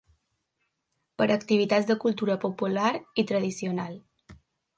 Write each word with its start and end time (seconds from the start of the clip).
Per 1.21 1.27
a 1.27 1.35
activitats 1.39 1.89
de 1.89 1.97
cultura 2.07 2.39
popular 2.47 2.89
i 2.95 3.27
tradicional. 3.35 3.95